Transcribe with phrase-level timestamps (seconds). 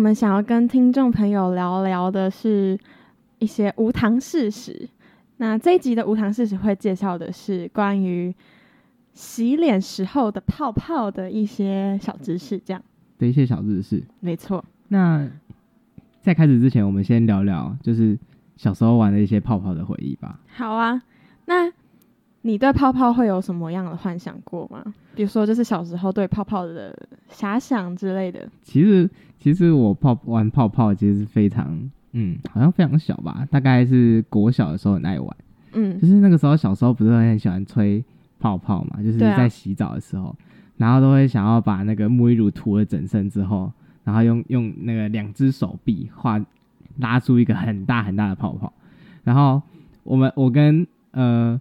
[0.00, 2.78] 们想要跟听众朋友聊聊的是
[3.38, 4.88] 一些无糖事实。
[5.36, 8.34] 那这一集的无糖事实会介绍的是关于
[9.12, 12.82] 洗脸时候的泡泡的一些小知识，这样
[13.18, 14.02] 的一些小知识。
[14.20, 14.64] 没错。
[14.88, 15.28] 那
[16.22, 18.18] 在开始之前，我们先聊聊就是
[18.56, 20.40] 小时候玩的一些泡泡的回忆吧。
[20.48, 21.02] 好啊，
[21.44, 21.70] 那
[22.42, 24.82] 你对泡泡会有什么样的幻想过吗？
[25.14, 26.96] 比如说，就是小时候对泡泡的
[27.30, 28.48] 遐想之类的。
[28.62, 29.08] 其实，
[29.38, 31.78] 其实我泡玩泡泡其实是非常，
[32.12, 35.36] 嗯，好像非常小吧，大概是国小的时候很爱玩。
[35.72, 38.02] 嗯，就是那个时候小时候不是很喜欢吹
[38.38, 40.34] 泡泡嘛，就是在洗澡的时候，
[40.78, 43.70] 然后都会想要把那个沐浴乳涂了整身之后，
[44.02, 46.42] 然后用用那个两只手臂画
[46.98, 48.72] 拉出一个很大很大的泡泡，
[49.24, 49.60] 然后
[50.04, 51.60] 我们我跟呃。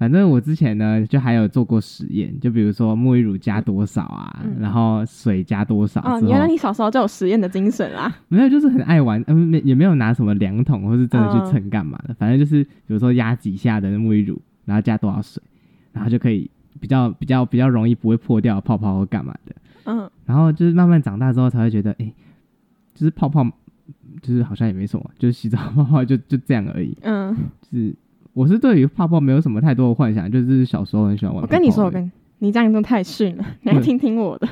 [0.00, 6.00] 反正我之前呢，就还有做过实验，就比如说沐浴乳加多少啊，然后水加多少。
[6.00, 8.10] 哦，原来你小时候就有实验的精神啊？
[8.28, 15.42] 没有，就是很爱玩，嗯，没也没有拿什么量桶或是真的去称干嘛的，反正就是比如说压几下的沐浴乳，然后加多少水，
[15.92, 19.54] 然后就可以比较比较比较容易不会破掉泡泡或干嘛的。
[19.84, 22.10] 嗯，然后就是慢慢长大之后才会觉得，哎，
[22.94, 23.44] 就是泡泡，
[24.22, 26.96] 就是好像也没什么，就是洗澡泡泡就就这样而已。
[27.02, 27.36] 嗯，
[27.70, 27.94] 是。
[28.32, 31.42] 我是对于泡泡没有什么太多的幻想，就是小时候很喜欢玩。
[31.42, 34.48] 我跟你说，我跟你这样都太逊了， 你来听听我的。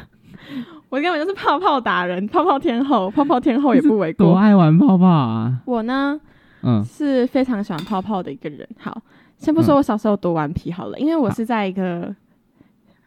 [0.90, 4.26] 我根本就是泡泡达人， 泡泡天后，泡泡天后也不为过。
[4.26, 5.60] 多爱玩泡泡啊！
[5.66, 6.18] 我呢，
[6.62, 8.66] 嗯，是非常喜欢泡泡的一个人。
[8.78, 9.00] 好，
[9.36, 12.14] 先不说我小时候多顽皮好了，因为我是在一个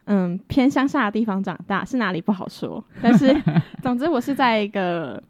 [0.04, 2.82] 嗯偏乡下的地方长大，是哪里不好说。
[3.02, 3.34] 但是
[3.82, 5.20] 总之，我是在一个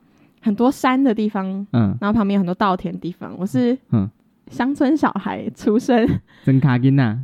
[0.42, 3.34] 很多山的地方，嗯，然后旁边有很多稻田的地方。
[3.38, 4.08] 我是嗯。
[4.52, 6.06] 乡村小孩出生，
[6.44, 7.18] 真卡金呐。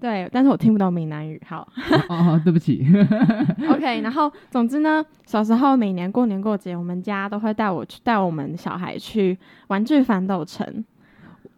[0.00, 1.40] 对，但是我听不懂闽南语。
[1.46, 1.66] 好，
[2.08, 2.84] 哦，对不起。
[3.70, 9.38] OK，然后总之呢，小时候每年过年过节，我们家都会带我去带我们小孩去
[9.68, 10.84] 玩具反斗城。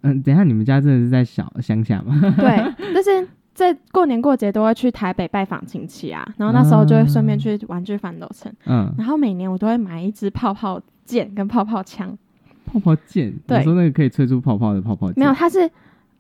[0.03, 2.21] 嗯，等一下你们家真的是在小乡下吗？
[2.37, 8.53] 对，但是在过年过节都会去台北拜访亲戚啊，然后那时候就会顺便去玩具反斗城。
[8.67, 12.17] 嗯，然后每年我都会买一支泡泡剑跟泡泡枪。
[12.67, 15.19] 泡泡剑，你说那个可以吹出泡泡的泡泡剑？
[15.19, 15.71] 没有，它是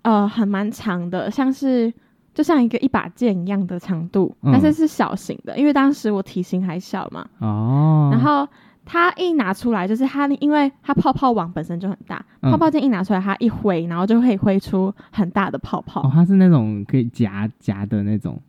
[0.03, 1.93] 呃很蛮长的，像是
[2.33, 7.27] 就像一个一把剑一样的长度，但是是小型的，因为当时我体型还小嘛。
[7.41, 8.09] 哦。
[8.13, 8.49] 然后
[8.85, 16.03] 它一拿出来，就是它因为它泡泡网本身就很大，泡泡剑一拿出来，它一挥，然后就可以挥出很大的泡泡。
[16.03, 18.41] 哦，它是那种可以夹夹的那种，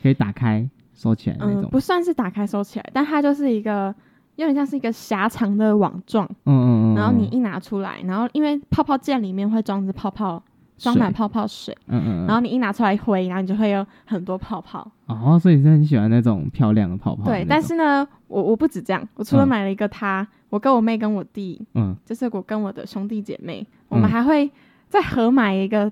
[0.00, 1.68] 可以打开收起来那种。
[1.70, 3.94] 不算是打开收起来，但它就是一个。
[4.36, 10.42] 有点像是一个狭长的网状，嗯嗯嗯，然后你一拿出来，然后因为泡泡剑里面会装着泡泡，
[10.76, 14.86] 装满泡泡水，嗯嗯，然后你一拿出来挥，然后你就会有很多泡泡。
[15.06, 17.24] 哦，所以你是很喜欢那种漂亮的泡泡。
[17.24, 24.50] 对，但是呢，我我不止这样，我除了买了一个它，我跟我妹跟我弟，嗯，就是我跟我的兄弟姐妹，我们还会
[24.88, 25.90] 再合买一个。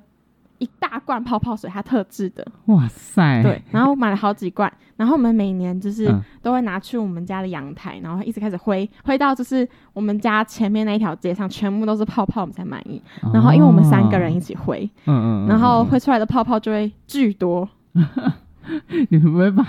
[0.64, 2.46] 一大罐泡泡水，它特制的。
[2.66, 3.42] 哇塞！
[3.42, 6.10] 对，然后买了好几罐，然后我们每年就是
[6.40, 13.02] 都会拿去我们家的阳台，然后一直开始挥，挥到就是我们家前面那一条街上全部都是泡泡，我们才满意。
[13.32, 17.68] 然后因为我们三个人一起挥，嗯嗯，然后挥出来的泡泡就会巨多。
[19.10, 19.64] 你们不会把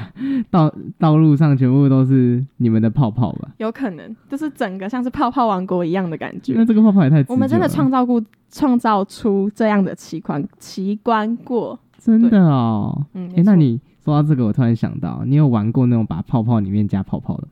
[0.49, 3.49] 道道路上全部都是你们的泡泡吧？
[3.57, 6.53] 有可能，就是整个像是泡泡王国一样的感觉。
[6.55, 7.23] 那这个泡泡也太……
[7.27, 13.05] 我们真的创造过，创造出这样的奇观奇观过，真的哦。
[13.13, 17.47] 嗯，哎，那你说到这个，我突然想到，你有玩过那种把泡泡里面加泡泡的？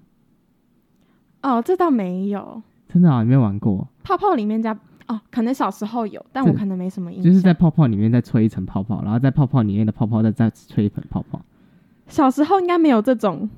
[1.41, 2.61] 哦，这倒没有。
[2.87, 4.77] 真的啊，你没有玩过泡泡里面加？
[5.13, 7.25] 哦，可能小时候有，但我可能没什么印象。
[7.25, 11.39] 就是在泡泡里面再吹一层泡泡，然后在泡泡里面的泡泡再再吹一层泡泡。
[12.07, 13.49] 小时候应该没有这种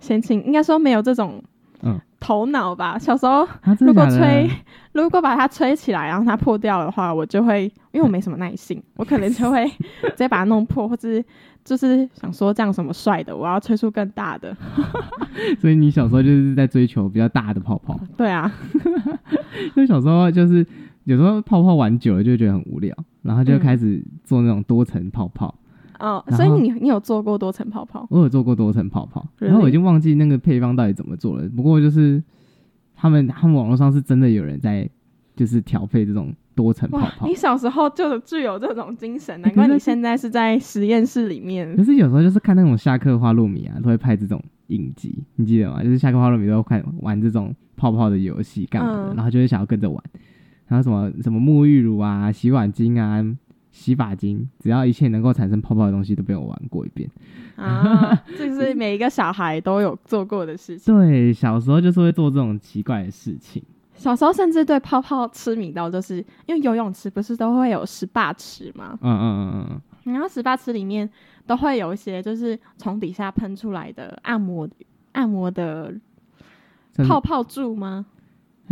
[0.00, 1.42] 闲情，应该说没有这种
[1.82, 2.98] 嗯头脑吧。
[2.98, 3.46] 小时候
[3.78, 4.50] 如果吹，
[4.92, 11.22] 如果把它吹起来，然后它破掉的话，我就会因为我没什么耐性， 我可能就会直接把它弄破，或者
[11.64, 14.54] 就是想说这样什么帅的，我要吹出更大的。
[15.60, 17.98] 所以你小时候就是在追求比较大的泡泡。
[18.16, 18.52] 对啊，
[19.76, 20.66] 因为小时候就是。
[21.04, 25.54] 有时候泡泡玩久了就觉得很无聊，然后就开始做那种多层泡泡。
[25.98, 28.04] 哦，所以你你有做过多层泡泡？
[28.10, 31.48] 我有做过多层泡泡，然后我已经忘记那个配方到底怎么做了。
[31.50, 32.20] 不过就是
[32.96, 34.88] 他们他们网络上是真的有人在
[35.36, 37.34] 就是调配这种多层泡，泡你。
[37.36, 41.84] 小时候就具有这种精神，难怪你现在是在实验室里面可。
[41.84, 45.84] 是有时候就是看那种下课花露米啊，都会拍这种影集，你记得吗？
[45.84, 50.02] 就是下课花露米都会看玩这种泡泡的游戏干嘛的，嗯然后就会想要跟着玩。
[50.72, 53.22] 然后什么什么沐浴乳啊、洗碗巾啊、
[53.70, 57.06] 洗发精，只要一切能够产生泡泡的东西，都被我玩过一遍。
[57.56, 60.94] 啊， 这是每一个小孩都有做过的事情。
[60.94, 63.62] 对，小时候就是会做这种奇怪的事情。
[63.94, 66.16] 小时候甚至对泡泡痴迷到，就是
[66.46, 68.98] 因为游泳池不是都会有十八池吗？
[69.02, 69.66] 嗯嗯嗯
[70.06, 71.08] 嗯然后十八池里面
[71.46, 74.66] 都会有一些就是从底下喷出来的按摩
[75.12, 75.94] 按摩的
[76.96, 78.06] 嗯，泡泡柱吗？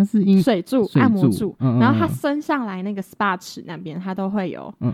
[0.01, 4.91] 它是因水柱、按摩柱，嗯嗯然后它嗯升上来那个 SPA 池那边，它都会有嗯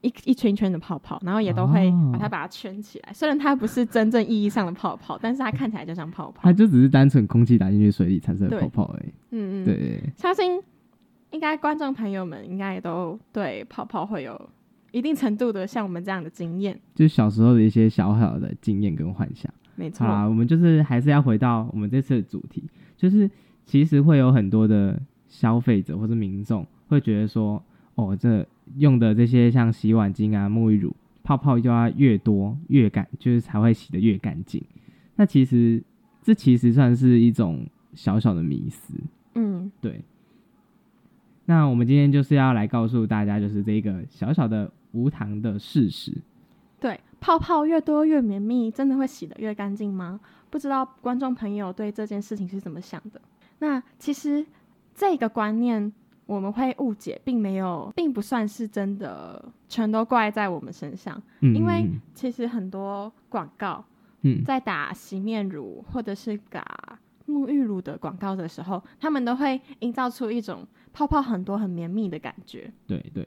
[0.00, 3.12] 一一圈一圈的泡泡，然后也都会哦把它把它圈起来。
[3.12, 6.50] 虽然它不是真正意义上的泡泡，但是它看起来就像泡泡它。
[6.50, 9.12] 就只是单纯空气打进去水里产生的泡泡而已。
[9.32, 10.58] 嗯嗯，对，相信
[11.32, 14.48] 应该观众朋友们应该也都对泡泡会有
[14.90, 16.80] 一定程度的像我们这样的经验。
[16.94, 19.52] 就是小时候的一些小小的经验跟幻想。
[19.76, 22.64] 没错好，啦，我们就是还是要回到我们这次的主题，
[22.96, 23.30] 就是
[23.66, 27.62] 其实会有很多的消费者或是民众会觉得说，
[27.94, 28.46] 哦，这
[28.76, 34.62] 用的这些像洗碗巾啊、沐浴乳，泡泡就要越多越干，就是才会洗得越干净。
[35.16, 35.82] 那其实
[36.22, 38.94] 这其实算是一种小小的迷思，
[39.34, 40.02] 嗯，对。
[41.46, 46.12] 那我们今天就是要来告诉大家，就是这个小小的无糖的事实。
[46.78, 50.20] 对，泡泡越多越绵密，真的会洗得越干净吗？
[50.48, 53.20] 不知道观众朋友对这件事情是怎么想的？
[53.60, 54.44] 那其实
[54.94, 55.90] 这个观念
[56.26, 61.20] 我们会误解，并没有，并不算是真的全都怪在我们身上。
[61.40, 63.84] 嗯，因为嗯其实很多广告
[64.22, 73.26] 嗯在打洗面乳或者是打沐浴乳的广告的时候，他们都会营造出一种泡泡很多、很绵密的感觉对对，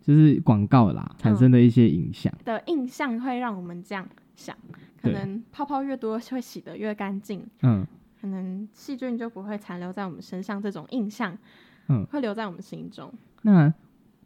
[0.00, 2.32] 就是广告啦产生的一些影响。
[2.44, 4.56] 的印象，会让我们这样想：
[5.00, 7.86] 可能泡泡越多会洗得越干净，嗯
[8.22, 11.36] 可能细菌就不会残留在我们身上，这种印象
[11.88, 13.12] 嗯，会留在我们心中。
[13.42, 13.74] 那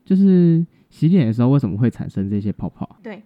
[0.04, 2.98] 就是洗脸的时候为什么会产生这些泡泡？
[3.02, 3.22] 对，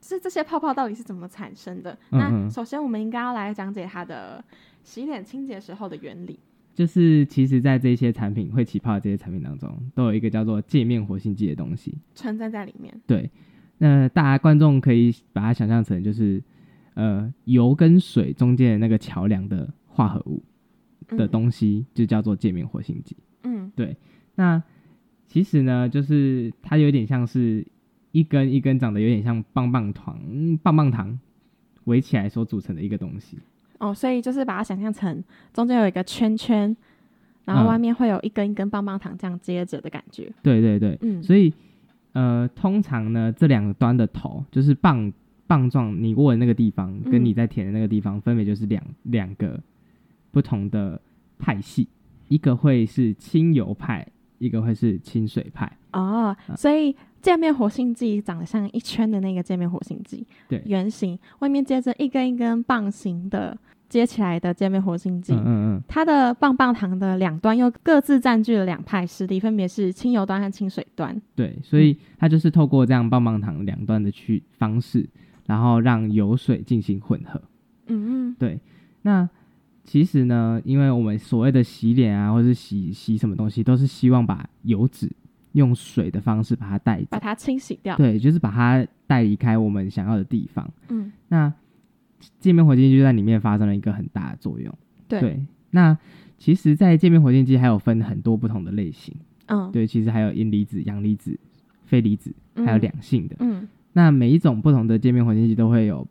[0.00, 1.92] 是这些泡泡到底是怎么产生的？
[2.12, 4.42] 嗯那嗯首先我们应该要来讲解它的
[4.84, 6.38] 洗脸清洁时候的原理。
[6.72, 11.98] 就是其实，在这些产品会起泡的这些产品当中，都有一个叫做界面活性剂的东西。
[12.14, 12.98] 存在在里面。
[13.06, 13.28] 对，
[13.76, 16.42] 那大家观众可以把它想象成就是
[16.94, 20.42] 呃油跟水中间的那个桥梁的化合物
[21.08, 23.16] 的嗯东西，就叫做界面活性剂。
[23.44, 23.96] 嗯对
[24.34, 24.62] 那
[25.28, 27.66] 其实呢，就是它有点像是
[28.12, 30.18] 一根一根长得有点像棒棒糖、
[30.62, 31.18] 棒棒糖
[31.84, 33.38] 围起来所组成的一个东西。
[33.78, 35.22] 哦，所以就是把它想象成
[35.52, 36.76] 中间有一个圈圈，
[37.44, 40.32] 然后嗯外面会有一根一根棒棒糖这样接着的感觉。
[40.42, 41.52] 对对对，嗯，所以
[42.12, 45.12] 呃，通常呢，这两端的头就是棒
[45.46, 49.58] 棒状，你握的那个地方跟嗯你在舔的那个地方，分别就是两两个
[50.32, 51.00] 不同的
[51.38, 51.86] 派系，
[52.26, 54.04] 一个会是清油派，
[54.38, 55.70] 一个会是清水派。
[55.92, 63.56] 哦，嗯所以界面活性剂长得像一圈的那个界面活性剂，对圆形，外面接着一根一根棒形的
[63.88, 65.34] 接起来的界面活性剂。
[65.34, 71.20] 嗯嗯嗯，它的棒棒糖的两端又各自占据了两派势力，分别是清油端和清水端。
[71.36, 75.06] 对，所以它就是透过这样棒棒糖两端的去方式，
[75.46, 77.40] 然后让油水进行混合。
[77.86, 78.58] 嗯嗯，对，
[79.02, 79.28] 那
[79.84, 85.10] 其实呢，因为我们所谓的洗脸啊，或是洗洗什么东西，都是希望把油脂
[85.52, 87.96] 用水的方式把它带走，把它清洗掉。
[87.96, 90.70] 对，就是把它带离开我们想要的地方。
[90.88, 91.52] 嗯，那
[92.38, 94.72] 界面活性剂就在里面发生了一个很大的作用。
[95.08, 95.98] 对，那
[96.38, 99.14] 其实，在界面活性剂还有分很多不同的类型，
[99.46, 101.38] 嗯，对，其实还有阴离子、阳离子、
[101.84, 103.36] 非离子，还有嗯两性的。
[103.40, 106.08] 嗯那每一种不同的界面活性剂都会有、嗯、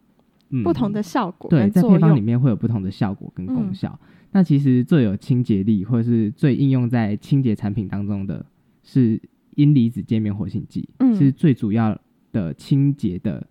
[0.64, 2.22] 不同的效果对，在配方里。
[2.22, 4.00] 面会有不同的效果跟功嗯效。
[4.32, 8.46] 那其实最有清洁力，或者是最应用在清洁产品当中的
[8.84, 9.22] 是
[9.56, 11.98] 阴离子界面活性剂，嗯是最主要
[12.32, 13.46] 的清洁的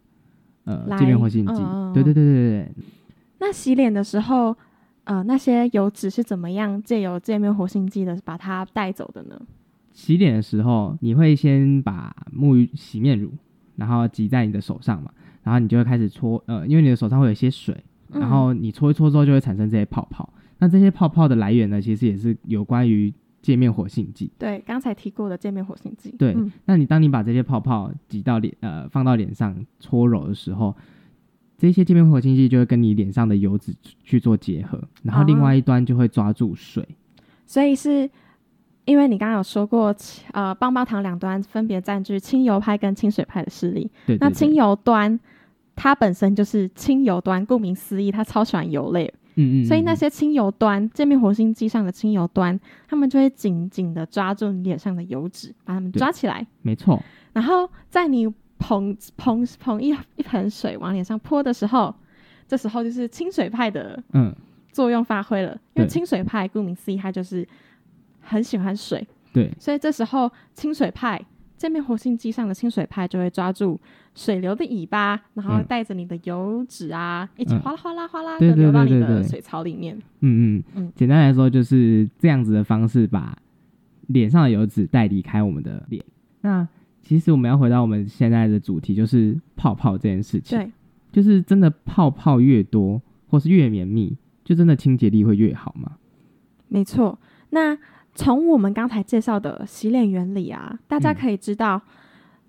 [0.64, 1.54] 呃来界面活性剂。
[1.92, 2.72] 对对对对对，
[3.38, 4.56] 那洗脸的时候，
[5.04, 9.40] 呃，那些油脂是怎么样借由界面活性剂的把它带走的呢？
[9.92, 13.32] 洗脸的时候，你会先把沐浴洗面乳，
[13.76, 17.74] 然后挤在你的手上嘛，然后你就会开始搓，呃，因为你的手上会有一些水，
[18.12, 20.32] 嗯然后你搓一搓之后就会产生这些泡泡。
[20.58, 24.30] 那这些泡泡的来源呢，其实也是有关于界面活性剂。
[24.38, 26.14] 对刚才提过的界面活性剂。
[26.18, 30.76] 对，嗯那你当你把这些泡泡挤到脸呃放到脸上搓揉的时候，
[31.56, 36.86] 这些界面活性剂就会跟你脸上的油脂去做结合，然后另外一端就会抓住水。
[37.46, 38.08] 所以是
[38.90, 39.94] 因为你刚刚有说过，
[40.32, 43.88] 呃，棒棒糖两端分别占据清油派跟清水派的势力。
[44.04, 45.18] 对，那清油端
[45.76, 49.06] 它本身就是清油端，顾名思义，它超喜欢油类。
[49.36, 49.64] 嗯嗯。
[49.64, 56.44] 所以那些清油端，界面活性剂上的清油端，他们就会紧紧的抓住你脸上的油脂，把它们抓起来。
[56.62, 57.00] 没错。
[57.32, 58.26] 然后在你
[58.58, 61.94] 捧捧捧一一盆水往脸上泼的时候，
[62.48, 64.34] 这时候就是清水派的嗯
[64.72, 67.46] 作用发挥了，因为清水派顾名思义，它就是
[68.30, 69.06] 很喜欢水。
[69.32, 69.50] 对。
[69.58, 71.20] 所以这时候清水派
[71.58, 73.78] 这面活性剂上的清水派就会抓住
[74.14, 79.94] 水流的尾巴，然后带着你的油脂啊，一起哗啦哗啦哗啦的流到你的水槽里面。
[80.20, 80.92] 嗯嗯嗯。
[80.96, 83.36] 简单来说，就是这样子的方式把
[84.06, 86.02] 脸上的油脂带离开我们的脸。
[86.40, 86.66] 那
[87.02, 90.58] 其实我们要回到我们现在的主题，就是泡泡这件事情。
[90.58, 90.72] 对，
[91.12, 95.92] 就是真的泡泡越多，或是越绵密，就真的清洁力会越好吗？
[96.68, 97.18] 没错。
[97.50, 97.76] 那
[98.14, 101.80] 从我们刚才介绍的洗脸原理啊，大家可以知道，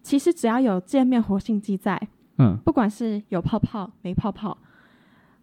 [0.01, 1.99] 其实只要有界面活性剂在，
[2.37, 4.57] 嗯，不管是有泡泡没泡泡，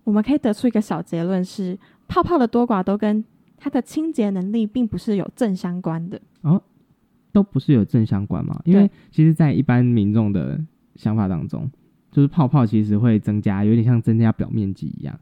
[0.05, 3.25] 我们可以得出一个小结论：是泡泡的多寡都跟
[3.57, 6.21] 它的清洁能力并不是有正相关的。
[6.43, 6.63] 哦。
[7.31, 8.59] 都不是有正相关嘛？
[8.65, 10.59] 因为其实，在一般民众的
[10.97, 11.71] 想法当中，
[12.11, 15.17] 就是泡泡其实会增加，有点像增加表面积一样。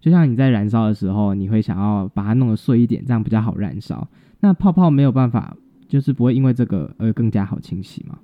[0.00, 4.06] 就像你在燃烧的时候，你会想要把它弄得碎一点，这样比较好燃烧。
[4.40, 5.56] 那泡泡没有办法，
[5.88, 8.18] 就是不会因为这个而更加好清洗吗？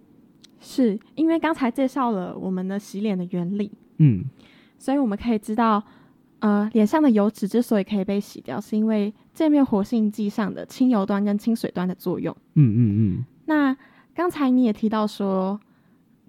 [0.60, 4.24] 是因为刚才介绍了我们的洗脸的原理，嗯，
[4.78, 5.82] 所以我们可以知道，
[6.38, 12.34] 呃，脸上的油脂之所以可以被洗掉，是因为界面活性剂上的清油端跟清水端的作用。
[12.54, 12.78] 嗯嗯
[13.18, 13.24] 嗯。
[13.46, 13.76] 那
[14.14, 15.60] 刚才你也提到说，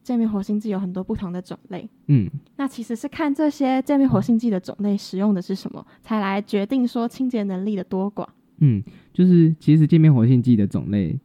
[0.04, 1.88] 界面活性剂有很多不同的种类。
[2.08, 8.28] 嗯，那其实是看这些界面活性剂的种类使用的是什么，才来决定说清洁能力的多寡。
[8.60, 8.84] 嗯，
[9.14, 11.18] 就是其实界面活性剂的种类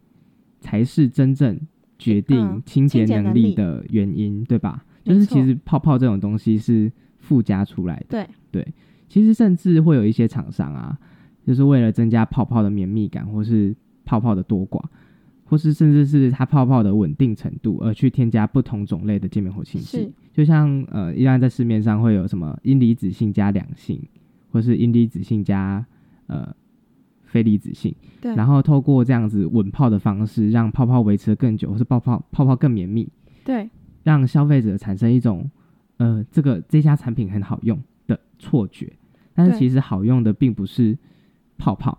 [0.61, 1.59] 才是真正
[1.99, 4.85] 决定清洁能力的原因，对吧？
[5.05, 8.07] 就是其实泡泡这种东西是附加出来的。
[8.09, 8.75] 对对，
[9.09, 10.99] 其实甚至会有一些厂商啊，
[11.47, 14.83] 就是为了增加泡泡的绵密感，或是泡泡的多寡。
[15.45, 24.01] 或是甚至是它泡泡的稳定程度，而去添加不同种类的界面活性剂，就像呃，一般在市面上会有什么阴离子性加两性，
[24.53, 25.85] 或是阴离子性加
[26.29, 26.55] 呃
[27.31, 33.09] 非离子性，对，然后透过这样子稳泡的方式，让泡泡维持的更久，或是泡泡泡泡更绵密，
[33.45, 33.71] 对，
[34.03, 35.51] 让消费者产生一种
[35.97, 38.93] 呃这个这家产品很好用的错觉，
[39.35, 40.99] 但是其实好用的并不是
[41.57, 41.99] 泡泡，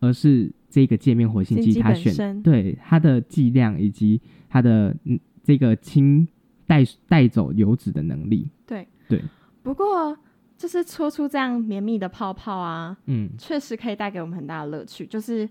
[0.00, 0.52] 而是。
[0.70, 4.20] 这个界面活性剂，它选对它的剂量以及
[4.50, 6.28] 它的嗯这个清
[6.66, 8.86] 带带走油脂的能力，对。
[9.08, 9.24] 对。
[9.62, 10.14] 不过
[10.58, 15.06] 就是搓出这样绵密的泡泡啊，嗯，确实可以带给我们很大的乐趣。
[15.06, 15.48] 就是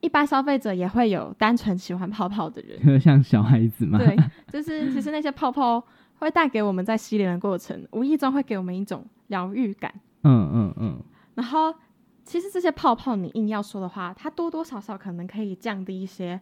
[0.00, 4.14] 一般消费者也会有单纯喜欢泡泡的人， 像小孩子嘛，对，
[4.52, 5.82] 就是其实那些泡泡
[6.18, 9.94] 会带给我们在洗脸的过程，无意中会给我们一种疗愈感。
[10.24, 11.02] 嗯嗯嗯，
[11.36, 11.74] 然后。
[12.22, 16.40] 其实这些泡泡，你硬要说的话，它多多少少可能可以降低一些，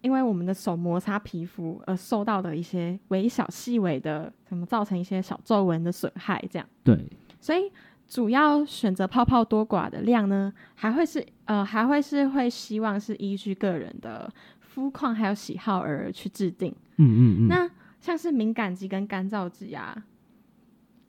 [0.00, 6.42] 因为我们的手摩擦皮肤而受到的一些微小细微的，什么造成一些小皱纹的损害。
[6.50, 7.70] 这样对，所以
[8.06, 16.74] 主要选择泡泡多寡的量呢，还会是呃，还会是会希望是依据个人的肤况还有喜好而去制定。
[16.96, 17.48] 嗯嗯嗯。
[17.48, 20.04] 那像是敏感肌跟干燥肌啊。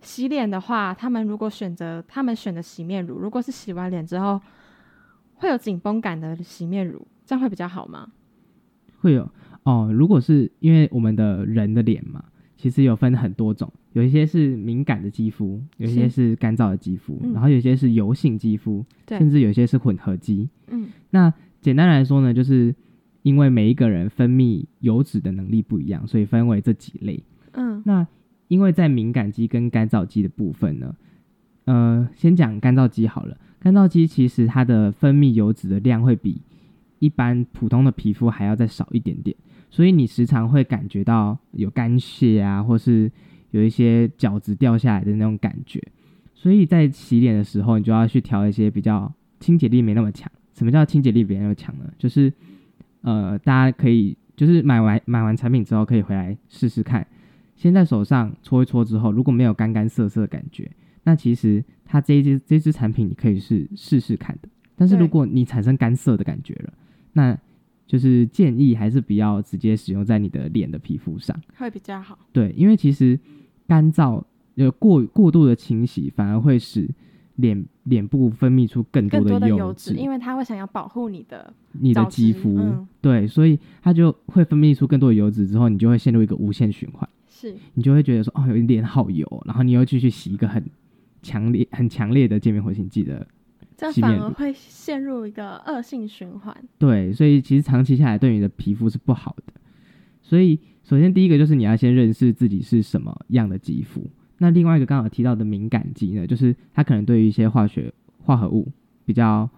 [0.01, 4.41] 洗脸的话，他们如果选择他们选的洗面乳，如果是洗完脸之后
[5.35, 8.09] 会有紧绷感的洗面乳，这样会比较好吗？
[8.99, 9.29] 会有
[9.63, 9.91] 哦。
[9.93, 12.23] 如果是因为我们的人的脸嘛，
[12.55, 20.47] 其实有分很多种，有一些是敏感的肌肤，有一些是干燥的肌肤，然后有一些是油性肌肤，甚至有些是混合肌。
[20.67, 22.75] 嗯，那简单来说呢，就是
[23.23, 27.23] 因为每一个人分泌油脂的能力不一样，所以分为这几类。
[27.53, 28.07] 嗯，那。
[28.49, 30.95] 因为在敏感肌跟干燥肌的部分呢，
[31.65, 33.37] 呃，先讲干燥肌好了。
[33.59, 36.41] 干燥肌其实它的分泌油脂的量会比
[36.99, 39.35] 一般普通的皮肤还要再少一点点，
[39.69, 43.11] 所以你时常会感觉到有干屑啊，或是
[43.51, 45.81] 有一些角质掉下来的那种感觉。
[46.33, 50.31] 所以在洗脸的时候，你就要去调一些比较清洁力没那么强。
[50.53, 51.89] 什么叫清洁力没那么强呢？
[51.97, 52.31] 就是
[53.01, 57.05] 呃，大家可以就是买完买完产品之后，可以回来试试看。
[57.55, 60.69] 先在手上搓一搓之后，如果没有干干涩涩的感觉，
[61.03, 64.49] 那其实它这一支这支产品你可以是试试看的。
[64.75, 66.73] 但是如果你产生干涩的感觉了，
[67.19, 67.37] 那
[67.85, 72.17] 就是建议还是不要直接使用在你的脸的皮肤上，会比较好。
[72.31, 73.19] 对，因为其实
[73.67, 74.23] 干燥
[74.55, 76.87] 呃过过度的清洗反而会使
[77.35, 87.55] 脸脸部分泌出更多的油脂，因为它会想要保护你的你的肌肤，对，所以它就会分泌出更多的油脂，之后你就会陷入一个无限循环，是。
[87.73, 90.63] 你就会觉得说，哦，有脸好油，然后你又继续洗一个很
[91.21, 93.25] 强烈、很强烈的界面活性剂的，
[93.79, 96.55] 这反而会陷入一个恶性循环。
[96.77, 99.53] 对，所以其实长期下来对你的皮肤是不好的。
[100.21, 104.05] 所以首先第一个就是你要先认识自己是什么样的肌肤。
[104.37, 107.91] 那另外一个刚好提到的敏感肌呢，就是它可能对于一些化学
[108.23, 108.71] 化合物
[109.05, 109.49] 比较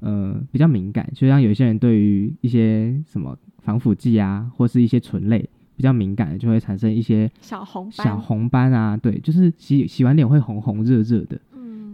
[0.00, 11.47] 呃比较敏感，就像有些人对于一些什么防腐剂啊，或是一些醇类比较敏感的，就会产生一些小红小红斑啊，对，就是洗洗完脸会红红热热的，嗯，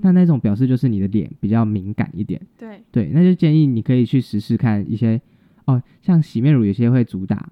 [0.05, 5.21] 那那种表示就是你的脸比较敏感一点，对对，那就建议你可以去试试看一些
[5.65, 7.51] 哦，像洗面乳有些会主打。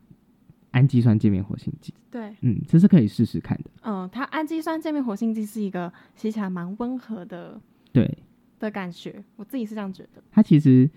[0.73, 3.71] 氨基酸界面活性剂，对，嗯，这是可以试试看的。
[3.83, 7.61] 嗯，它氨基酸界面活性剂是一个洗起来蛮温和的，
[7.93, 8.11] 对
[8.59, 10.23] 的感觉，我自己是这样觉得。
[10.31, 10.89] 它其实，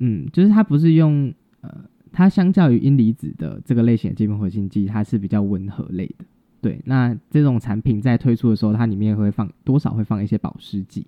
[0.00, 6.26] 嗯，就是它不是用，呃，它相较于阴离子的这个类型的界面活性剂，它是比较温和类的。
[6.66, 11.06] 对，那这种产品在推出的时候，它里面会放多少会放一些保湿剂，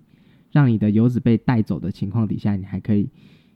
[0.53, 3.09] 让你的油脂被带走的情况底下，你还可以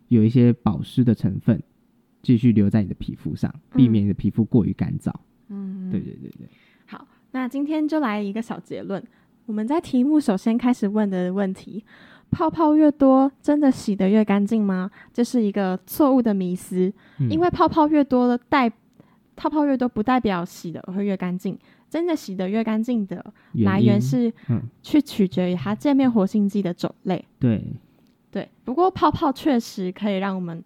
[0.10, 1.64] 有一些保湿的成分。
[2.22, 5.14] 继续留在你的皮肤上，避免你的皮肤过于干燥。
[5.48, 6.50] 嗯，对对对对。
[6.86, 9.02] 好，那今天就来一个小结论。
[9.46, 11.86] 我们在题目首先开始问的问题：
[12.32, 14.92] 泡泡越多，真的洗得越干净吗？
[15.14, 16.92] 这是一个错误的迷思。
[17.30, 18.70] 因为泡泡越多的代
[19.44, 21.58] 泡泡越多，不代表洗的会越干净。
[21.90, 23.24] 真的洗得越干净的
[23.66, 24.34] 来源是，
[24.82, 27.24] 去取决于它界面活性剂的种类。
[27.40, 27.64] 对
[28.32, 28.50] 对。
[28.64, 30.64] 不过泡泡确实可以让我们。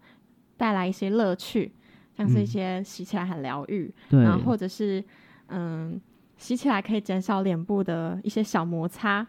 [0.59, 1.71] 带来一些乐趣，
[2.15, 5.03] 像是一些洗起来很疗愈，然后或者是
[5.49, 6.01] 嗯，
[6.35, 9.23] 洗起来可以减少脸部的一些小摩擦，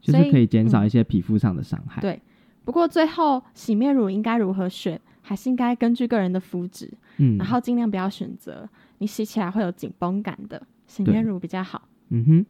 [0.00, 2.00] 就是可以减少一些皮肤上的伤害。
[2.00, 2.22] 对，
[2.64, 11.88] 不过最后洗面乳应该如何选，还是应该根据个人的肤质，嗯，然后尽量不要选择你洗起来会有紧绷感的洗面乳比较好。
[12.10, 12.46] 嗯哼，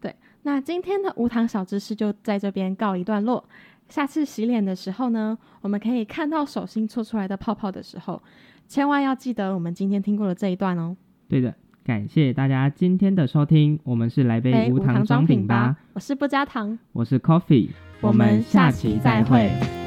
[0.00, 3.44] 对，那今天的无糖小知识就在这边告一段落。
[3.88, 8.22] 下次洗脸的时候呢，我们可以看到手心搓出来的泡泡的时候，
[8.68, 10.96] 千万要记得我们今天听过的这一段哦。
[11.28, 15.76] 对的，感谢大家今天的收听，我们是来杯无糖装品吧。
[15.94, 19.79] 我是不加糖，我是 Coffee，我们下期再会。